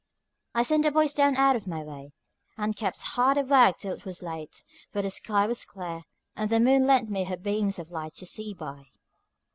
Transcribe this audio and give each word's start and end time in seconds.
I 0.55 0.63
sent 0.63 0.81
the 0.81 0.89
boys 0.91 1.13
down 1.13 1.35
out 1.35 1.55
of 1.55 1.67
my 1.67 1.83
way, 1.83 2.11
and 2.57 2.75
kept 2.75 2.99
hard 3.03 3.37
at 3.37 3.49
work 3.49 3.77
till 3.77 3.93
it 3.93 4.03
was 4.03 4.23
late, 4.23 4.63
for 4.91 5.03
the 5.03 5.11
sky 5.11 5.45
was 5.45 5.63
clear, 5.63 6.05
and 6.35 6.49
the 6.49 6.59
moon 6.59 6.87
lent 6.87 7.07
me 7.11 7.23
her 7.25 7.37
beams 7.37 7.77
of 7.77 7.91
light 7.91 8.15
to 8.15 8.25
see 8.25 8.51
by. 8.55 8.87